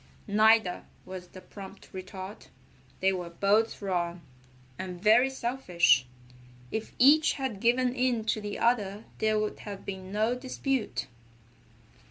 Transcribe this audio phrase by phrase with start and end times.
[0.25, 2.49] "Neither," was the prompt retort.
[3.01, 4.21] "They were both wrong,
[4.79, 6.07] and very selfish.
[6.71, 11.05] If each had given in to the other there would have been no dispute."